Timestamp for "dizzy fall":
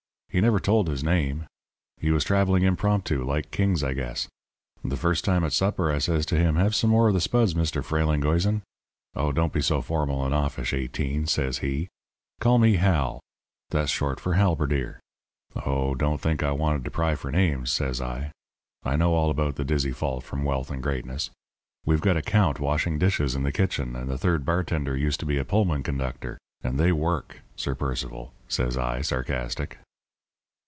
19.65-20.21